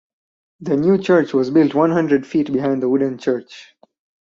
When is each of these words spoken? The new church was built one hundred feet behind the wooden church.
The 0.61 0.75
new 0.77 0.97
church 0.97 1.31
was 1.31 1.51
built 1.51 1.75
one 1.75 1.91
hundred 1.91 2.25
feet 2.25 2.51
behind 2.51 2.81
the 2.81 2.89
wooden 2.89 3.19
church. 3.19 3.75